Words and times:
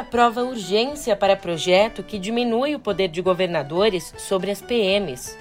Aprova 0.00 0.42
urgência 0.42 1.14
para 1.14 1.36
projeto 1.36 2.02
que 2.02 2.18
diminui 2.18 2.74
o 2.74 2.80
poder 2.80 3.08
de 3.08 3.20
governadores 3.20 4.14
sobre 4.16 4.50
as 4.50 4.62
PMs. 4.62 5.36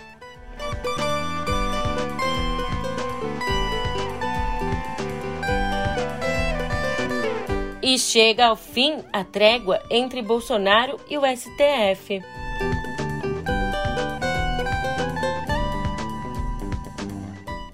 E 7.81 7.97
chega 7.97 8.47
ao 8.47 8.57
fim 8.57 8.97
a 9.13 9.23
trégua 9.23 9.81
entre 9.89 10.21
Bolsonaro 10.21 10.99
e 11.09 11.17
o 11.17 11.21
STF. 11.25 12.21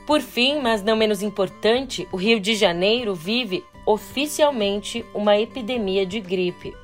Por 0.06 0.22
fim, 0.22 0.60
mas 0.62 0.84
não 0.84 0.96
menos 0.96 1.24
importante, 1.24 2.08
o 2.12 2.16
Rio 2.16 2.40
de 2.40 2.54
Janeiro 2.54 3.16
vive 3.16 3.66
oficialmente 3.86 5.06
uma 5.14 5.38
epidemia 5.38 6.06
de 6.06 6.20
gripe. 6.20 6.76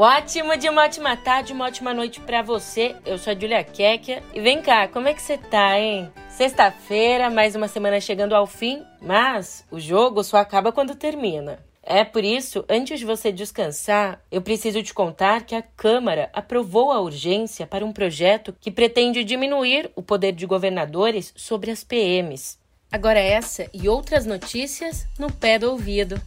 Ótimo 0.00 0.56
de 0.56 0.68
uma 0.68 0.84
ótima 0.84 1.16
tarde, 1.16 1.52
uma 1.52 1.66
ótima 1.66 1.92
noite 1.92 2.20
para 2.20 2.40
você. 2.40 2.94
Eu 3.04 3.18
sou 3.18 3.32
a 3.32 3.34
Julia 3.34 3.64
Kekia 3.64 4.22
e 4.32 4.40
vem 4.40 4.62
cá, 4.62 4.86
como 4.86 5.08
é 5.08 5.12
que 5.12 5.20
você 5.20 5.36
tá, 5.36 5.76
hein? 5.76 6.08
Sexta-feira, 6.28 7.28
mais 7.28 7.56
uma 7.56 7.66
semana 7.66 8.00
chegando 8.00 8.32
ao 8.32 8.46
fim, 8.46 8.84
mas 9.02 9.66
o 9.72 9.80
jogo 9.80 10.22
só 10.22 10.36
acaba 10.36 10.70
quando 10.70 10.94
termina. 10.94 11.67
É 11.90 12.04
por 12.04 12.22
isso, 12.22 12.66
antes 12.68 12.98
de 12.98 13.06
você 13.06 13.32
descansar, 13.32 14.20
eu 14.30 14.42
preciso 14.42 14.82
te 14.82 14.92
contar 14.92 15.46
que 15.46 15.54
a 15.54 15.62
Câmara 15.62 16.28
aprovou 16.34 16.92
a 16.92 17.00
urgência 17.00 17.66
para 17.66 17.82
um 17.82 17.94
projeto 17.94 18.54
que 18.60 18.70
pretende 18.70 19.24
diminuir 19.24 19.90
o 19.96 20.02
poder 20.02 20.32
de 20.32 20.44
governadores 20.44 21.32
sobre 21.34 21.70
as 21.70 21.82
PMs. 21.82 22.58
Agora 22.92 23.18
essa 23.18 23.70
e 23.72 23.88
outras 23.88 24.26
notícias 24.26 25.06
no 25.18 25.32
pé 25.32 25.58
do 25.58 25.70
ouvido. 25.70 26.20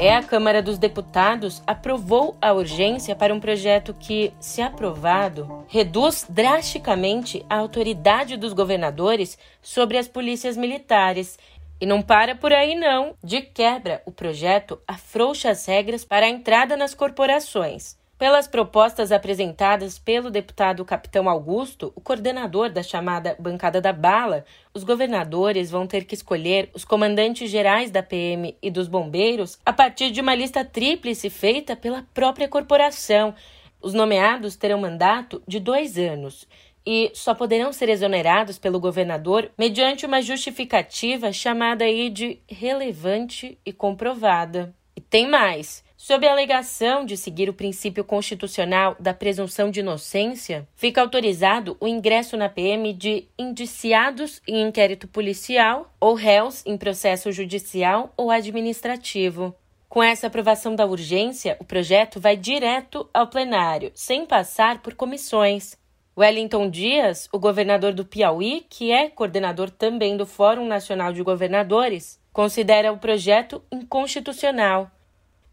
É 0.00 0.14
a 0.14 0.22
Câmara 0.22 0.62
dos 0.62 0.78
Deputados 0.78 1.60
aprovou 1.66 2.36
a 2.40 2.52
urgência 2.52 3.16
para 3.16 3.34
um 3.34 3.40
projeto 3.40 3.92
que, 3.92 4.32
se 4.38 4.62
aprovado, 4.62 5.66
reduz 5.66 6.24
drasticamente 6.28 7.44
a 7.50 7.56
autoridade 7.56 8.36
dos 8.36 8.52
governadores 8.52 9.36
sobre 9.60 9.98
as 9.98 10.06
polícias 10.06 10.56
militares. 10.56 11.36
E 11.80 11.86
não 11.86 12.00
para 12.00 12.36
por 12.36 12.52
aí, 12.52 12.76
não. 12.76 13.16
De 13.24 13.40
quebra, 13.40 14.00
o 14.06 14.12
projeto 14.12 14.80
afrouxa 14.86 15.50
as 15.50 15.66
regras 15.66 16.04
para 16.04 16.26
a 16.26 16.28
entrada 16.28 16.76
nas 16.76 16.94
corporações. 16.94 17.97
Pelas 18.18 18.48
propostas 18.48 19.12
apresentadas 19.12 19.96
pelo 19.96 20.28
deputado 20.28 20.84
Capitão 20.84 21.28
Augusto, 21.28 21.92
o 21.94 22.00
coordenador 22.00 22.68
da 22.68 22.82
chamada 22.82 23.36
Bancada 23.38 23.80
da 23.80 23.92
Bala, 23.92 24.44
os 24.74 24.82
governadores 24.82 25.70
vão 25.70 25.86
ter 25.86 26.04
que 26.04 26.16
escolher 26.16 26.68
os 26.74 26.84
comandantes 26.84 27.48
gerais 27.48 27.92
da 27.92 28.02
PM 28.02 28.56
e 28.60 28.72
dos 28.72 28.88
bombeiros 28.88 29.56
a 29.64 29.72
partir 29.72 30.10
de 30.10 30.20
uma 30.20 30.34
lista 30.34 30.64
tríplice 30.64 31.30
feita 31.30 31.76
pela 31.76 32.04
própria 32.12 32.48
corporação. 32.48 33.36
Os 33.80 33.94
nomeados 33.94 34.56
terão 34.56 34.80
mandato 34.80 35.40
de 35.46 35.60
dois 35.60 35.96
anos 35.96 36.44
e 36.84 37.12
só 37.14 37.36
poderão 37.36 37.72
ser 37.72 37.88
exonerados 37.88 38.58
pelo 38.58 38.80
governador 38.80 39.48
mediante 39.56 40.04
uma 40.04 40.20
justificativa 40.20 41.32
chamada 41.32 41.84
aí 41.84 42.10
de 42.10 42.40
relevante 42.48 43.56
e 43.64 43.72
comprovada. 43.72 44.74
E 44.96 45.00
tem 45.00 45.28
mais. 45.28 45.86
Sob 46.00 46.24
a 46.24 46.30
alegação 46.30 47.04
de 47.04 47.16
seguir 47.16 47.50
o 47.50 47.52
princípio 47.52 48.04
constitucional 48.04 48.94
da 49.00 49.12
presunção 49.12 49.68
de 49.68 49.80
inocência, 49.80 50.66
fica 50.76 51.00
autorizado 51.00 51.76
o 51.80 51.88
ingresso 51.88 52.36
na 52.36 52.48
PM 52.48 52.92
de 52.92 53.26
indiciados 53.36 54.40
em 54.46 54.62
inquérito 54.62 55.08
policial 55.08 55.92
ou 56.00 56.14
réus 56.14 56.64
em 56.64 56.78
processo 56.78 57.32
judicial 57.32 58.14
ou 58.16 58.30
administrativo. 58.30 59.52
Com 59.88 60.00
essa 60.00 60.28
aprovação 60.28 60.76
da 60.76 60.86
urgência, 60.86 61.56
o 61.58 61.64
projeto 61.64 62.20
vai 62.20 62.36
direto 62.36 63.10
ao 63.12 63.26
plenário, 63.26 63.90
sem 63.92 64.24
passar 64.24 64.80
por 64.80 64.94
comissões. 64.94 65.76
Wellington 66.16 66.70
Dias, 66.70 67.28
o 67.32 67.40
governador 67.40 67.92
do 67.92 68.04
Piauí, 68.04 68.64
que 68.70 68.92
é 68.92 69.10
coordenador 69.10 69.68
também 69.68 70.16
do 70.16 70.24
Fórum 70.24 70.64
Nacional 70.64 71.12
de 71.12 71.24
Governadores, 71.24 72.20
considera 72.32 72.92
o 72.92 72.98
projeto 72.98 73.60
inconstitucional 73.72 74.92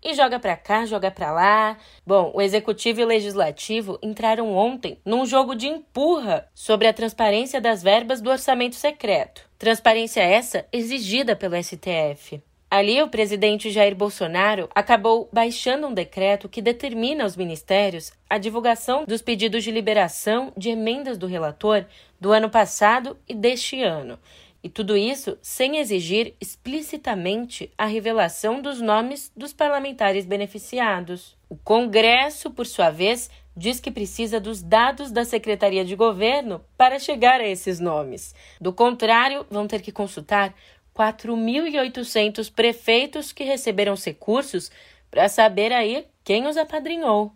e 0.05 0.13
joga 0.13 0.39
para 0.39 0.55
cá, 0.55 0.85
joga 0.85 1.09
para 1.09 1.31
lá. 1.31 1.77
Bom, 2.05 2.31
o 2.35 2.41
executivo 2.41 3.01
e 3.01 3.03
o 3.03 3.07
legislativo 3.07 3.97
entraram 4.03 4.55
ontem 4.55 4.99
num 5.03 5.25
jogo 5.25 5.55
de 5.55 5.67
empurra 5.67 6.47
sobre 6.53 6.87
a 6.87 6.93
transparência 6.93 7.59
das 7.59 7.81
verbas 7.81 8.21
do 8.21 8.29
orçamento 8.29 8.75
secreto. 8.75 9.49
Transparência 9.57 10.21
essa 10.21 10.63
exigida 10.71 11.35
pelo 11.35 11.55
STF. 11.61 12.39
Ali, 12.69 13.01
o 13.01 13.07
presidente 13.07 13.71
Jair 13.71 13.95
Bolsonaro 13.95 14.69
acabou 14.75 15.29
baixando 15.31 15.87
um 15.87 15.93
decreto 15.93 16.49
que 16.49 16.61
determina 16.61 17.23
aos 17.23 17.35
ministérios 17.35 18.11
a 18.29 18.37
divulgação 18.37 19.05
dos 19.05 19.21
pedidos 19.21 19.63
de 19.63 19.71
liberação 19.71 20.51
de 20.57 20.69
emendas 20.69 21.17
do 21.17 21.25
relator 21.25 21.85
do 22.19 22.31
ano 22.31 22.49
passado 22.49 23.17
e 23.27 23.33
deste 23.33 23.81
ano. 23.81 24.19
E 24.65 24.69
tudo 24.69 24.97
isso 24.97 25.37
sem 25.43 25.77
exigir 25.77 26.33
explicitamente 26.41 27.71
a 27.77 27.85
revelação 27.85 28.63
dos 28.63 28.81
nomes 28.81 29.31
dos 29.37 29.53
parlamentares 29.53 30.25
beneficiados. 30.25 31.37
O 31.47 31.55
Congresso, 31.55 32.49
por 32.49 32.65
sua 32.65 32.89
vez, 32.89 33.29
diz 33.55 33.79
que 33.79 33.91
precisa 33.91 34.39
dos 34.39 34.63
dados 34.63 35.11
da 35.11 35.23
Secretaria 35.23 35.85
de 35.85 35.95
Governo 35.95 36.65
para 36.75 36.97
chegar 36.97 37.41
a 37.41 37.47
esses 37.47 37.79
nomes. 37.79 38.33
Do 38.59 38.73
contrário, 38.73 39.45
vão 39.51 39.67
ter 39.67 39.83
que 39.83 39.91
consultar 39.91 40.51
4.800 40.95 42.51
prefeitos 42.51 43.31
que 43.31 43.43
receberam 43.43 43.93
os 43.93 44.03
recursos 44.03 44.71
para 45.11 45.29
saber 45.29 45.71
aí 45.71 46.07
quem 46.23 46.47
os 46.47 46.57
apadrinhou. 46.57 47.31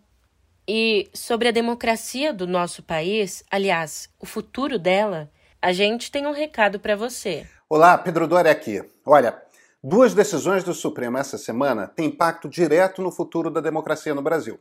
E 0.66 1.08
sobre 1.14 1.46
a 1.46 1.52
democracia 1.52 2.32
do 2.32 2.48
nosso 2.48 2.82
país, 2.82 3.44
aliás, 3.48 4.10
o 4.18 4.26
futuro 4.26 4.80
dela, 4.80 5.30
a 5.60 5.72
gente 5.72 6.10
tem 6.10 6.26
um 6.26 6.32
recado 6.32 6.80
para 6.80 6.96
você. 6.96 7.46
Olá, 7.68 7.96
Pedro 7.98 8.26
Dória 8.26 8.50
aqui. 8.50 8.82
Olha, 9.04 9.40
duas 9.82 10.14
decisões 10.14 10.64
do 10.64 10.72
Supremo 10.72 11.18
essa 11.18 11.36
semana 11.36 11.86
têm 11.86 12.06
impacto 12.06 12.48
direto 12.48 13.02
no 13.02 13.12
futuro 13.12 13.50
da 13.50 13.60
democracia 13.60 14.14
no 14.14 14.22
Brasil. 14.22 14.58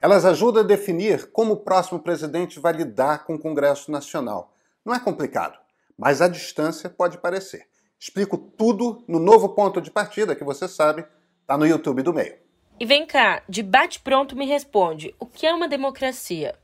Elas 0.00 0.24
ajudam 0.24 0.62
a 0.62 0.66
definir 0.66 1.30
como 1.32 1.54
o 1.54 1.56
próximo 1.56 2.00
presidente 2.00 2.60
vai 2.60 2.72
lidar 2.72 3.24
com 3.24 3.34
o 3.34 3.38
Congresso 3.38 3.90
Nacional. 3.90 4.54
Não 4.84 4.94
é 4.94 5.00
complicado, 5.00 5.58
mas 5.96 6.20
a 6.20 6.28
distância 6.28 6.90
pode 6.90 7.18
parecer. 7.18 7.66
Explico 7.98 8.36
tudo 8.36 9.04
no 9.08 9.18
novo 9.18 9.50
ponto 9.50 9.80
de 9.80 9.90
partida 9.90 10.34
que 10.34 10.44
você 10.44 10.68
sabe, 10.68 11.06
tá 11.46 11.56
no 11.56 11.66
YouTube 11.66 12.02
do 12.02 12.12
meio. 12.12 12.36
E 12.78 12.84
vem 12.84 13.06
cá, 13.06 13.42
de 13.48 13.62
bate 13.62 14.00
pronto 14.00 14.36
me 14.36 14.44
responde, 14.44 15.14
o 15.18 15.24
que 15.24 15.46
é 15.46 15.54
uma 15.54 15.68
democracia? 15.68 16.56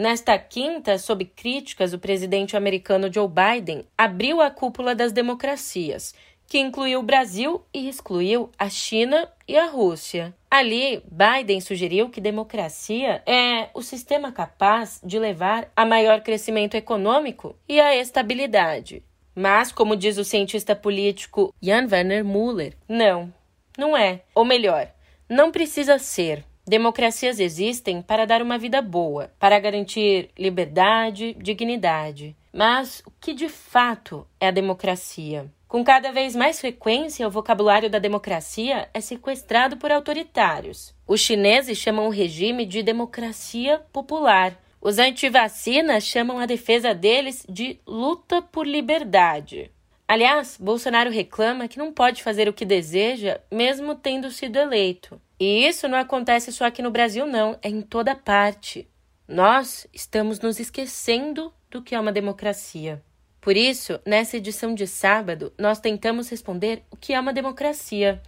Nesta 0.00 0.38
quinta, 0.38 0.96
sob 0.96 1.26
críticas, 1.26 1.92
o 1.92 1.98
presidente 1.98 2.56
americano 2.56 3.12
Joe 3.12 3.28
Biden 3.28 3.84
abriu 3.98 4.40
a 4.40 4.50
cúpula 4.50 4.94
das 4.94 5.12
democracias, 5.12 6.14
que 6.46 6.58
incluiu 6.58 7.00
o 7.00 7.02
Brasil 7.02 7.62
e 7.70 7.86
excluiu 7.86 8.50
a 8.58 8.70
China 8.70 9.30
e 9.46 9.58
a 9.58 9.66
Rússia. 9.66 10.34
Ali, 10.50 11.02
Biden 11.04 11.60
sugeriu 11.60 12.08
que 12.08 12.18
democracia 12.18 13.22
é 13.26 13.68
o 13.74 13.82
sistema 13.82 14.32
capaz 14.32 15.02
de 15.04 15.18
levar 15.18 15.70
a 15.76 15.84
maior 15.84 16.22
crescimento 16.22 16.78
econômico 16.78 17.54
e 17.68 17.78
a 17.78 17.94
estabilidade. 17.94 19.02
Mas, 19.34 19.70
como 19.70 19.94
diz 19.94 20.16
o 20.16 20.24
cientista 20.24 20.74
político 20.74 21.54
Jan 21.60 21.86
Werner 21.92 22.24
Müller, 22.24 22.74
não, 22.88 23.30
não 23.76 23.94
é. 23.94 24.22
Ou 24.34 24.46
melhor, 24.46 24.88
não 25.28 25.52
precisa 25.52 25.98
ser. 25.98 26.42
Democracias 26.66 27.40
existem 27.40 28.02
para 28.02 28.26
dar 28.26 28.42
uma 28.42 28.58
vida 28.58 28.80
boa, 28.80 29.32
para 29.38 29.58
garantir 29.58 30.30
liberdade, 30.38 31.34
dignidade. 31.40 32.36
Mas 32.52 33.02
o 33.06 33.12
que 33.20 33.32
de 33.32 33.48
fato 33.48 34.26
é 34.38 34.48
a 34.48 34.52
democracia? 34.52 35.50
Com 35.66 35.84
cada 35.84 36.10
vez 36.10 36.34
mais 36.34 36.60
frequência, 36.60 37.26
o 37.26 37.30
vocabulário 37.30 37.88
da 37.88 38.00
democracia 38.00 38.88
é 38.92 39.00
sequestrado 39.00 39.76
por 39.76 39.92
autoritários. 39.92 40.92
Os 41.06 41.20
chineses 41.20 41.78
chamam 41.78 42.08
o 42.08 42.10
regime 42.10 42.66
de 42.66 42.82
democracia 42.82 43.80
popular. 43.92 44.60
Os 44.80 44.98
antivacinas 44.98 46.04
chamam 46.04 46.40
a 46.40 46.46
defesa 46.46 46.92
deles 46.92 47.46
de 47.48 47.78
luta 47.86 48.42
por 48.42 48.66
liberdade. 48.66 49.70
Aliás, 50.08 50.56
Bolsonaro 50.60 51.08
reclama 51.08 51.68
que 51.68 51.78
não 51.78 51.92
pode 51.92 52.20
fazer 52.20 52.48
o 52.48 52.52
que 52.52 52.64
deseja, 52.64 53.40
mesmo 53.48 53.94
tendo 53.94 54.28
sido 54.32 54.58
eleito. 54.58 55.20
E 55.40 55.66
isso 55.66 55.88
não 55.88 55.96
acontece 55.96 56.52
só 56.52 56.66
aqui 56.66 56.82
no 56.82 56.90
Brasil, 56.90 57.26
não, 57.26 57.58
é 57.62 57.70
em 57.70 57.80
toda 57.80 58.14
parte. 58.14 58.86
Nós 59.26 59.86
estamos 59.90 60.38
nos 60.38 60.60
esquecendo 60.60 61.50
do 61.70 61.80
que 61.80 61.94
é 61.94 62.00
uma 62.00 62.12
democracia. 62.12 63.02
Por 63.40 63.56
isso, 63.56 63.98
nessa 64.04 64.36
edição 64.36 64.74
de 64.74 64.86
sábado, 64.86 65.50
nós 65.58 65.80
tentamos 65.80 66.28
responder 66.28 66.82
o 66.90 66.96
que 66.96 67.14
é 67.14 67.18
uma 67.20 67.32
democracia. 67.32 68.20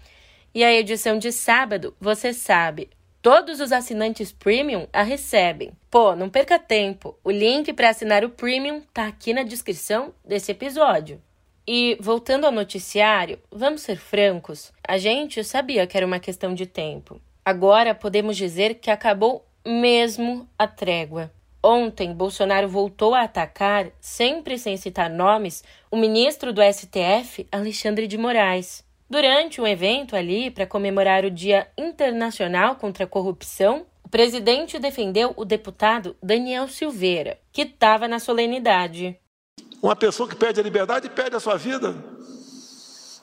E 0.54 0.64
a 0.64 0.72
edição 0.72 1.18
de 1.18 1.30
sábado, 1.32 1.94
você 2.00 2.32
sabe, 2.32 2.88
todos 3.20 3.60
os 3.60 3.72
assinantes 3.72 4.32
premium 4.32 4.86
a 4.90 5.02
recebem. 5.02 5.72
Pô, 5.90 6.16
não 6.16 6.30
perca 6.30 6.58
tempo. 6.58 7.18
O 7.22 7.30
link 7.30 7.74
para 7.74 7.90
assinar 7.90 8.24
o 8.24 8.30
premium 8.30 8.80
tá 8.94 9.06
aqui 9.06 9.34
na 9.34 9.42
descrição 9.42 10.14
desse 10.24 10.50
episódio. 10.50 11.20
E 11.66 11.96
voltando 12.00 12.44
ao 12.44 12.52
noticiário, 12.52 13.38
vamos 13.50 13.82
ser 13.82 13.96
francos, 13.96 14.72
a 14.86 14.98
gente 14.98 15.44
sabia 15.44 15.86
que 15.86 15.96
era 15.96 16.06
uma 16.06 16.18
questão 16.18 16.54
de 16.54 16.66
tempo. 16.66 17.20
Agora 17.44 17.94
podemos 17.94 18.36
dizer 18.36 18.74
que 18.76 18.90
acabou 18.90 19.46
mesmo 19.64 20.48
a 20.58 20.66
trégua. 20.66 21.30
Ontem, 21.62 22.12
Bolsonaro 22.12 22.68
voltou 22.68 23.14
a 23.14 23.22
atacar, 23.22 23.92
sempre 24.00 24.58
sem 24.58 24.76
citar 24.76 25.08
nomes, 25.08 25.62
o 25.88 25.96
ministro 25.96 26.52
do 26.52 26.60
STF, 26.60 27.46
Alexandre 27.52 28.08
de 28.08 28.18
Moraes. 28.18 28.84
Durante 29.08 29.60
um 29.60 29.66
evento 29.66 30.16
ali 30.16 30.50
para 30.50 30.66
comemorar 30.66 31.24
o 31.24 31.30
Dia 31.30 31.68
Internacional 31.78 32.74
contra 32.74 33.04
a 33.04 33.06
Corrupção, 33.06 33.86
o 34.02 34.08
presidente 34.08 34.78
defendeu 34.80 35.32
o 35.36 35.44
deputado 35.44 36.16
Daniel 36.20 36.66
Silveira, 36.66 37.38
que 37.52 37.62
estava 37.62 38.08
na 38.08 38.18
solenidade. 38.18 39.16
Uma 39.82 39.96
pessoa 39.96 40.28
que 40.28 40.36
perde 40.36 40.60
a 40.60 40.62
liberdade 40.62 41.10
perde 41.10 41.34
a 41.34 41.40
sua 41.40 41.56
vida. 41.56 41.92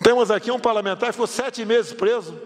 Temos 0.04 0.30
aqui 0.30 0.52
um 0.52 0.60
parlamentar 0.60 1.08
que 1.08 1.14
ficou 1.14 1.26
sete 1.26 1.64
meses 1.64 1.94
preso. 1.94 2.38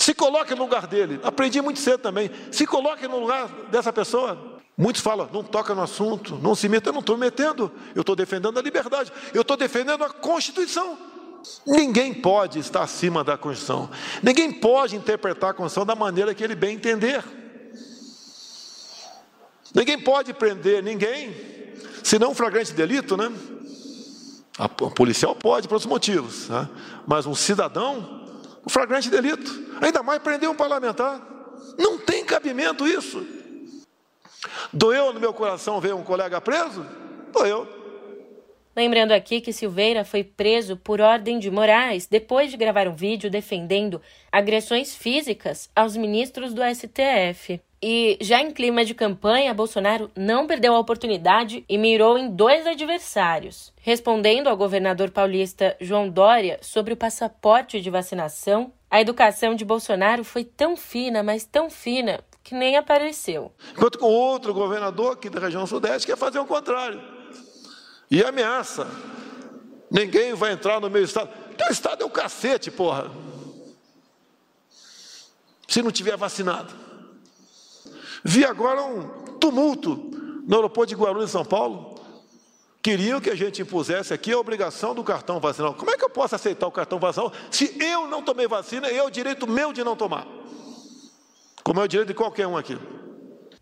Se 0.00 0.12
coloque 0.12 0.52
no 0.54 0.64
lugar 0.64 0.88
dele. 0.88 1.20
Aprendi 1.22 1.62
muito 1.62 1.78
cedo 1.78 2.00
também. 2.00 2.28
Se 2.50 2.66
coloque 2.66 3.06
no 3.06 3.20
lugar 3.20 3.48
dessa 3.70 3.92
pessoa. 3.92 4.60
Muitos 4.76 5.00
falam, 5.00 5.28
não 5.32 5.42
toca 5.42 5.74
no 5.74 5.82
assunto, 5.82 6.36
não 6.36 6.54
se 6.54 6.68
meta. 6.68 6.88
Eu 6.88 6.92
não 6.92 7.00
estou 7.00 7.16
metendo, 7.16 7.72
eu 7.94 8.00
estou 8.00 8.16
defendendo 8.16 8.58
a 8.58 8.62
liberdade, 8.62 9.12
eu 9.32 9.42
estou 9.42 9.56
defendendo 9.56 10.04
a 10.04 10.10
Constituição. 10.10 10.98
Ninguém 11.64 12.12
pode 12.12 12.58
estar 12.58 12.82
acima 12.82 13.22
da 13.22 13.38
Constituição. 13.38 13.88
Ninguém 14.22 14.52
pode 14.52 14.96
interpretar 14.96 15.50
a 15.50 15.54
Constituição 15.54 15.86
da 15.86 15.94
maneira 15.94 16.34
que 16.34 16.42
ele 16.42 16.56
bem 16.56 16.74
entender. 16.74 17.24
Ninguém 19.74 19.98
pode 19.98 20.34
prender 20.34 20.82
ninguém 20.82 21.55
se 22.06 22.20
não 22.20 22.32
flagrante 22.32 22.72
delito, 22.72 23.16
né? 23.16 23.32
A 24.56 24.68
policial 24.68 25.34
pode 25.34 25.66
por 25.66 25.74
outros 25.74 25.90
motivos, 25.90 26.48
né? 26.48 26.68
mas 27.04 27.26
um 27.26 27.34
cidadão, 27.34 28.24
um 28.64 28.70
flagrante 28.70 29.10
delito, 29.10 29.50
ainda 29.82 30.04
mais 30.04 30.22
prender 30.22 30.48
um 30.48 30.54
parlamentar. 30.54 31.20
Não 31.76 31.98
tem 31.98 32.24
cabimento 32.24 32.86
isso. 32.86 33.26
Doeu 34.72 35.12
no 35.12 35.18
meu 35.18 35.34
coração 35.34 35.80
ver 35.80 35.96
um 35.96 36.04
colega 36.04 36.40
preso? 36.40 36.86
Doeu. 37.32 37.66
Lembrando 38.76 39.10
aqui 39.10 39.40
que 39.40 39.52
Silveira 39.52 40.04
foi 40.04 40.22
preso 40.22 40.76
por 40.76 41.00
ordem 41.00 41.40
de 41.40 41.50
Moraes 41.50 42.06
depois 42.06 42.52
de 42.52 42.56
gravar 42.56 42.86
um 42.86 42.94
vídeo 42.94 43.28
defendendo 43.28 44.00
agressões 44.30 44.94
físicas 44.94 45.68
aos 45.74 45.96
ministros 45.96 46.54
do 46.54 46.62
STF. 46.62 47.60
E 47.88 48.18
já 48.20 48.40
em 48.40 48.50
clima 48.50 48.84
de 48.84 48.94
campanha, 48.94 49.54
Bolsonaro 49.54 50.10
não 50.16 50.44
perdeu 50.44 50.74
a 50.74 50.78
oportunidade 50.80 51.64
e 51.68 51.78
mirou 51.78 52.18
em 52.18 52.28
dois 52.28 52.66
adversários. 52.66 53.72
Respondendo 53.80 54.48
ao 54.48 54.56
governador 54.56 55.12
paulista 55.12 55.76
João 55.80 56.08
Dória 56.08 56.58
sobre 56.60 56.94
o 56.94 56.96
passaporte 56.96 57.80
de 57.80 57.88
vacinação, 57.88 58.72
a 58.90 59.00
educação 59.00 59.54
de 59.54 59.64
Bolsonaro 59.64 60.24
foi 60.24 60.42
tão 60.42 60.76
fina, 60.76 61.22
mas 61.22 61.44
tão 61.44 61.70
fina, 61.70 62.18
que 62.42 62.56
nem 62.56 62.76
apareceu. 62.76 63.52
Enquanto 63.70 64.00
com 64.00 64.06
outro 64.06 64.52
governador 64.52 65.12
aqui 65.12 65.30
da 65.30 65.38
região 65.38 65.64
sudeste 65.64 66.08
quer 66.08 66.16
fazer 66.16 66.40
o 66.40 66.44
contrário. 66.44 67.00
E 68.10 68.20
ameaça. 68.20 68.84
Ninguém 69.88 70.34
vai 70.34 70.50
entrar 70.50 70.80
no 70.80 70.90
meu 70.90 71.04
estado. 71.04 71.30
Teu 71.56 71.68
estado 71.68 72.02
é 72.02 72.04
o 72.04 72.10
cacete, 72.10 72.68
porra. 72.68 73.12
Se 75.68 75.80
não 75.82 75.92
tiver 75.92 76.16
vacinado. 76.16 76.85
Vi 78.24 78.44
agora 78.44 78.82
um 78.82 79.08
tumulto 79.38 79.94
no 80.46 80.56
aeroporto 80.56 80.94
de 80.94 81.00
Guarulhos, 81.00 81.30
São 81.30 81.44
Paulo. 81.44 81.96
Queriam 82.82 83.20
que 83.20 83.30
a 83.30 83.34
gente 83.34 83.62
impusesse 83.62 84.14
aqui 84.14 84.32
a 84.32 84.38
obrigação 84.38 84.94
do 84.94 85.02
cartão 85.02 85.40
vacinal. 85.40 85.74
Como 85.74 85.90
é 85.90 85.96
que 85.96 86.04
eu 86.04 86.10
posso 86.10 86.36
aceitar 86.36 86.68
o 86.68 86.72
cartão 86.72 87.00
vacinal 87.00 87.32
se 87.50 87.76
eu 87.82 88.06
não 88.06 88.22
tomei 88.22 88.46
vacina 88.46 88.90
e 88.90 88.96
é 88.96 89.02
o 89.02 89.10
direito 89.10 89.46
meu 89.46 89.72
de 89.72 89.82
não 89.82 89.96
tomar? 89.96 90.26
Como 91.64 91.80
é 91.80 91.84
o 91.84 91.88
direito 91.88 92.08
de 92.08 92.14
qualquer 92.14 92.46
um 92.46 92.56
aqui. 92.56 92.78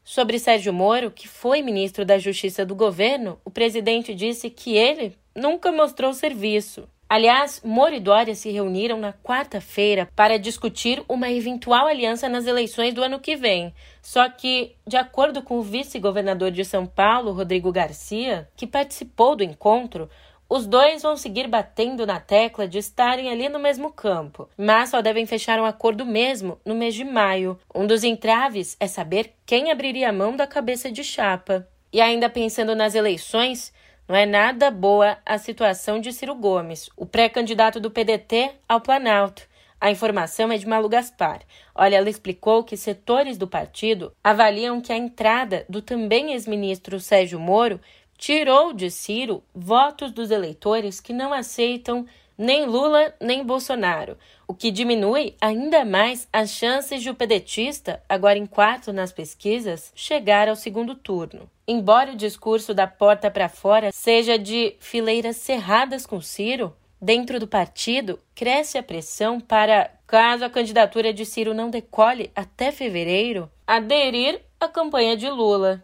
Sobre 0.05 0.39
Sérgio 0.39 0.75
Moro, 0.75 1.11
que 1.11 1.27
foi 1.27 1.63
ministro 1.63 2.05
da 2.05 2.19
Justiça 2.19 2.67
do 2.67 2.75
governo, 2.75 3.41
o 3.43 3.51
presidente 3.51 4.15
disse 4.15 4.51
que 4.51 4.77
ele 4.77 5.17
nunca 5.35 5.73
mostrou 5.73 6.13
serviço. 6.13 6.87
Aliás, 7.09 7.61
Moro 7.65 7.95
e 7.95 8.01
Dória 8.01 8.35
se 8.35 8.51
reuniram 8.51 8.99
na 8.99 9.13
quarta-feira 9.13 10.09
para 10.17 10.39
discutir 10.39 11.03
uma 11.09 11.31
eventual 11.31 11.87
aliança 11.87 12.29
nas 12.29 12.47
eleições 12.47 12.95
do 12.95 13.03
ano 13.03 13.21
que 13.21 13.37
vem. 13.37 13.75
Só 14.03 14.29
que, 14.29 14.75
de 14.87 14.97
acordo 14.97 15.43
com 15.43 15.59
o 15.59 15.63
vice-governador 15.63 16.51
de 16.51 16.65
São 16.65 16.87
Paulo, 16.87 17.33
Rodrigo 17.33 17.71
Garcia, 17.71 18.49
que 18.57 18.67
participou 18.67 19.37
do 19.37 19.45
encontro, 19.45 20.09
os 20.49 20.67
dois 20.67 21.03
vão 21.03 21.17
seguir 21.17 21.49
batendo 21.49 22.07
na 22.07 22.21
tecla 22.21 22.69
de 22.69 22.79
estarem 22.79 23.31
ali 23.31 23.49
no 23.49 23.59
mesmo 23.59 23.91
campo, 23.91 24.49
mas 24.57 24.91
só 24.91 25.01
devem 25.01 25.27
fechar 25.27 25.59
um 25.59 25.65
acordo 25.65 26.05
mesmo 26.05 26.59
no 26.65 26.75
mês 26.75 26.95
de 26.95 27.05
maio. 27.05 27.59
Um 27.75 27.87
dos 27.87 28.05
entraves 28.05 28.77
é 28.79 28.87
saber 28.87 29.33
quem 29.47 29.71
abriria 29.71 30.11
a 30.11 30.13
mão 30.13 30.37
da 30.37 30.47
cabeça 30.47 30.93
de 30.93 31.03
chapa. 31.03 31.67
E 31.93 32.01
ainda 32.01 32.29
pensando 32.29 32.75
nas 32.75 32.95
eleições, 32.95 33.73
não 34.07 34.15
é 34.15 34.27
nada 34.27 34.71
boa 34.71 35.17
a 35.25 35.39
situação 35.39 35.99
de 35.99 36.13
Ciro 36.13 36.35
Gomes, 36.35 36.91
o 36.95 37.07
pré-candidato 37.07 37.81
do 37.81 37.91
PDT 37.91 38.51
ao 38.69 38.81
Planalto. 38.81 39.43
A 39.81 39.91
informação 39.91 40.53
é 40.53 40.59
de 40.59 40.67
Malu 40.67 40.91
Gaspar. 40.91 41.41
Olha, 41.75 41.97
ela 41.97 42.11
explicou 42.11 42.63
que 42.63 42.77
setores 42.77 43.39
do 43.39 43.49
partido 43.49 44.13
avaliam 44.23 44.81
que 44.81 44.93
a 44.93 44.97
entrada 44.97 45.65
do 45.71 45.81
também 45.81 46.33
ex-ministro 46.33 47.01
Sérgio 47.01 47.41
Moro 47.41 47.81
tirou 48.19 48.75
de 48.75 48.91
Ciro 48.91 49.43
votos 49.55 50.13
dos 50.13 50.31
eleitores 50.31 51.01
que 51.01 51.13
não 51.13 51.33
aceitam 51.33 52.07
nem 52.37 52.67
Lula 52.67 53.15
nem 53.21 53.45
Bolsonaro, 53.45 54.17
o 54.47 54.55
que 54.55 54.71
diminui 54.71 55.35
ainda 55.41 55.85
mais 55.85 56.29
as 56.33 56.51
chances 56.51 57.03
de 57.03 57.11
o 57.11 57.15
pedetista, 57.15 58.03
agora 58.09 58.39
em 58.39 58.47
quarto 58.47 58.93
nas 58.93 59.13
pesquisas, 59.13 59.93
chegar 59.95 60.49
ao 60.49 60.57
segundo 60.57 60.95
turno. 60.95 61.49
Embora 61.67 62.13
o 62.13 62.17
discurso 62.17 62.75
da 62.75 62.87
porta 62.87 63.31
para 63.31 63.49
fora 63.49 63.91
seja 63.93 64.39
de 64.39 64.77
fileiras 64.81 65.37
cerradas 65.37 66.05
com 66.05 66.21
Ciro, 66.21 66.75
dentro 67.01 67.41
do 67.41 67.47
partido 67.47 68.19
cresce 68.35 68.77
a 68.77 68.83
pressão 68.83 69.41
para, 69.41 69.91
caso 70.07 70.45
a 70.45 70.51
candidatura 70.51 71.13
de 71.13 71.25
Ciro 71.25 71.55
não 71.55 71.71
decole 71.71 72.31
até 72.35 72.71
fevereiro, 72.71 73.51
aderir 73.67 74.41
à 74.61 74.69
campanha 74.69 75.17
de 75.17 75.29
Lula. 75.29 75.83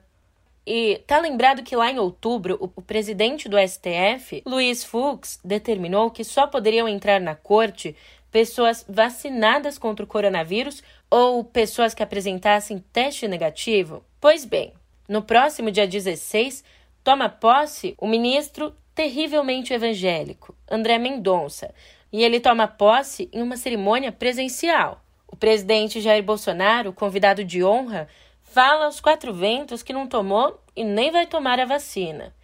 E 0.72 1.02
tá 1.04 1.18
lembrado 1.18 1.64
que 1.64 1.74
lá 1.74 1.90
em 1.90 1.98
outubro, 1.98 2.56
o, 2.60 2.80
presidente 2.80 3.48
do 3.48 3.56
STF, 3.58 4.40
Luiz 4.46 4.84
Fux, 4.84 5.40
determinou 5.44 6.12
que 6.12 6.22
só 6.22 6.46
poderiam 6.46 6.86
entrar 6.86 7.20
na 7.20 7.34
corte 7.34 7.96
pessoas 8.30 8.86
vacinadas 8.88 9.76
contra 9.78 10.04
o 10.04 10.06
coronavírus 10.06 10.80
ou 11.10 11.42
pessoas 11.42 11.92
que 11.92 12.04
apresentassem 12.04 12.78
teste 12.92 13.26
negativo? 13.26 14.04
Pois 14.20 14.44
bem, 14.44 14.72
no 15.08 15.22
próximo 15.22 15.72
dia 15.72 15.88
16, 15.88 16.62
toma 17.02 17.28
posse 17.28 17.96
o 17.98 18.06
ministro 18.06 18.72
terrivelmente 18.94 19.74
evangélico, 19.74 20.54
André 20.70 20.98
Mendonça, 20.98 21.74
e 22.12 22.22
ele 22.22 22.38
toma 22.38 22.68
posse 22.68 23.28
em 23.32 23.42
uma 23.42 23.56
cerimônia 23.56 24.12
presencial. 24.12 25.02
O 25.26 25.34
presidente 25.34 26.00
Jair 26.00 26.22
Bolsonaro, 26.22 26.92
convidado 26.92 27.42
de 27.42 27.64
honra, 27.64 28.06
fala 28.52 28.86
aos 28.86 29.00
quatro 29.00 29.32
ventos 29.32 29.82
que 29.82 29.92
não 29.92 30.06
tomou 30.06 30.60
e 30.74 30.82
nem 30.82 31.10
vai 31.10 31.26
tomar 31.26 31.60
a 31.60 31.64
vacina. 31.64 32.34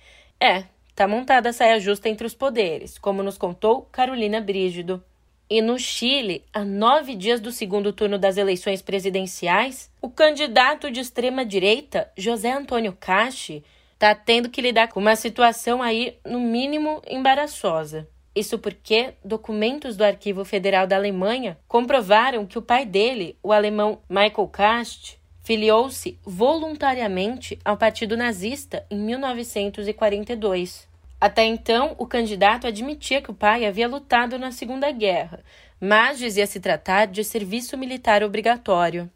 É, 0.41 0.65
tá 0.95 1.09
montada 1.09 1.49
a 1.49 1.53
saia 1.53 1.81
justa 1.81 2.09
entre 2.09 2.27
os 2.27 2.35
poderes, 2.35 2.99
como 2.99 3.23
nos 3.23 3.37
contou 3.37 3.83
Carolina 3.91 4.41
Brígido. 4.41 5.03
E 5.49 5.61
no 5.63 5.79
Chile, 5.79 6.45
a 6.53 6.65
nove 6.65 7.15
dias 7.15 7.41
do 7.41 7.53
segundo 7.53 7.93
turno 7.93 8.19
das 8.19 8.37
eleições 8.37 8.83
presidenciais, 8.83 9.91
o 10.01 10.09
candidato 10.09 10.91
de 10.91 11.01
extrema-direita, 11.01 12.11
José 12.17 12.51
Antônio 12.51 12.97
Cachi, 12.99 13.65
está 13.95 14.15
tendo 14.15 14.49
que 14.49 14.61
lidar 14.61 14.89
com 14.89 15.01
uma 15.01 15.17
situação 15.17 15.83
aí, 15.83 16.19
no 16.25 16.41
mínimo, 16.41 17.01
embaraçosa. 17.07 18.09
Isso 18.35 18.59
porque 18.59 19.15
documentos 19.25 19.97
do 19.97 20.05
Arquivo 20.05 20.45
Federal 20.45 20.87
da 20.87 20.97
Alemanha 20.97 21.57
comprovaram 21.67 22.45
que 22.45 22.59
o 22.59 22.63
pai 22.63 22.85
dele, 22.85 23.39
o 23.43 23.53
alemão 23.53 24.01
Michael 24.11 24.49
Kast, 24.49 25.16
Filiou-se 25.47 26.19
voluntariamente 26.25 27.57
ao 27.65 27.77
Partido 27.77 28.17
Nazista 28.17 28.85
em 28.91 28.99
1942. 28.99 30.89
Até 31.21 31.45
então, 31.45 31.95
o 31.99 32.05
candidato 32.05 32.67
admitia 32.67 33.23
que 33.23 33.31
o 33.31 33.35
pai 33.35 33.65
havia 33.65 33.87
lutado 33.87 34.41
na 34.41 34.51
Segunda 34.51 34.91
Guerra, 34.91 35.45
mas 35.81 36.19
dizia 36.19 36.49
se 36.49 36.59
tratar 36.59 37.07
de 37.07 37.23
serviço 37.23 37.79
militar 37.79 38.25
obrigatório. 38.25 39.09